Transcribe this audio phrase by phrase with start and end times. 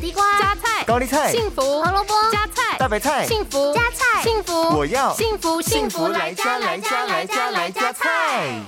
[0.00, 8.58] 地瓜、加菜、高丽菜、幸福、胡萝卜、加菜、大白菜、幸福、加菜、幸福，我要幸福幸福来加来加来加来加菜。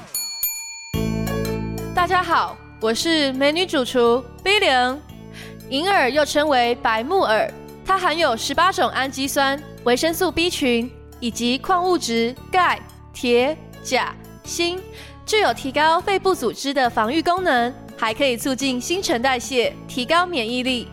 [1.95, 5.01] 大家好，我是美女主厨 B 零。
[5.71, 7.51] 银耳又称为白木耳，
[7.87, 12.79] 它含有十八种氨基酸、维生素 B 群以及矿物质钙、
[13.15, 14.15] 铁、钾、
[14.45, 14.79] 锌，
[15.25, 20.89] 具有提高肺部组织的防御功能，还可以促进新陈代谢，提高免疫力。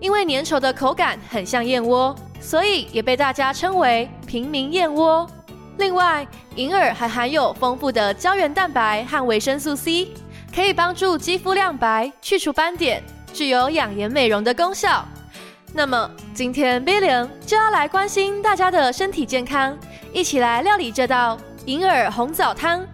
[0.00, 5.28] 因为粘稠的口感很像燕窝，所以也被大家称为平民燕窝。
[5.78, 10.08] 另外，银耳还含有丰富的胶原蛋白和维生素 C，
[10.54, 15.04] 可以帮助肌肤亮白、去除斑点，具有养颜美容的功效。
[15.72, 19.76] 那么，今天 Billion 就要来关心大家的身体健康，
[20.12, 22.84] 一起来料理这道银耳红枣汤。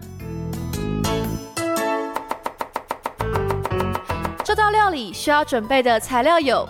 [4.43, 6.67] 这道料理需要准备的材料有。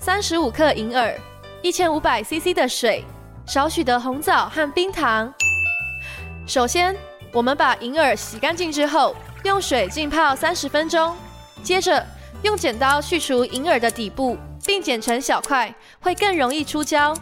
[0.00, 1.12] 三十五克银耳，
[1.60, 3.04] 一千五百 CC 的水，
[3.44, 5.32] 少许的红枣和冰糖。
[6.46, 6.96] 首先，
[7.32, 11.16] 我们把银耳洗干净之后，用水浸泡三十分钟。
[11.64, 12.06] 接着，
[12.42, 17.12] 用剪刀去除银耳的底部，并剪成小块，会更容易出胶。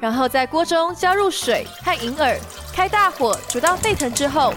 [0.00, 2.36] 然后在锅中加入水和银耳，
[2.72, 4.52] 开大火煮到沸腾之后，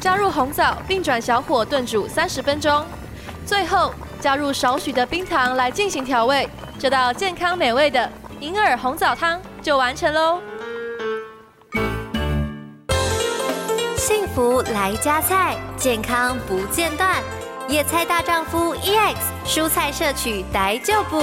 [0.00, 2.84] 加入红枣，并转小火炖煮三十分钟。
[3.44, 6.48] 最后，加入少许的冰糖来进行调味。
[6.78, 10.40] 这道健康美味的银耳红枣汤就完成喽！
[13.96, 17.22] 幸福来加菜，健康不间断。
[17.68, 21.22] 野菜大丈夫 EX，蔬菜摄取逮就补。